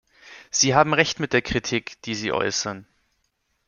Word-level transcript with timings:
Sie 0.49 0.73
haben 0.73 0.95
recht 0.95 1.19
mit 1.19 1.31
der 1.31 1.43
Kritik, 1.43 2.01
die 2.05 2.15
Sie 2.15 2.31
äußern. 2.31 2.87